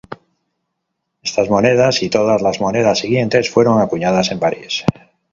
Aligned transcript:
Estas 1.21 1.47
monedas, 1.51 2.01
y 2.01 2.09
todas 2.09 2.41
las 2.41 2.59
monedas 2.59 2.97
siguientes, 2.97 3.51
fueron 3.51 3.79
acuñadas 3.79 4.31
en 4.31 4.39
París. 4.39 4.83